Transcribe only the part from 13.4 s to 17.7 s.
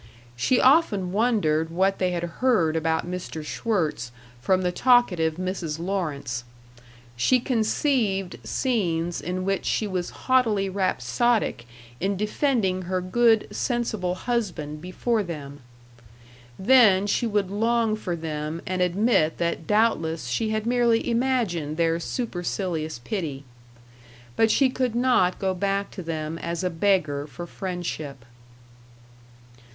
sensible husband before them. Then she would